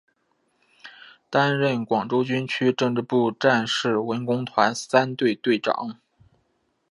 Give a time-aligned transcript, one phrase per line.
[1.29, 5.99] 担任广州军区政治部战士文工团三队队长。